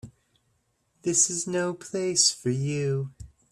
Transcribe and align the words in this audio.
This 1.03 1.29
is 1.29 1.45
no 1.45 1.75
place 1.75 2.31
for 2.31 2.49
you. 2.49 3.11